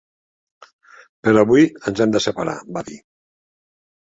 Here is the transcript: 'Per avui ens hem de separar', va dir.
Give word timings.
'Per 1.27 1.33
avui 1.41 1.67
ens 1.91 2.03
hem 2.07 2.17
de 2.17 2.23
separar', 2.27 2.59
va 2.79 2.85
dir. 2.89 2.99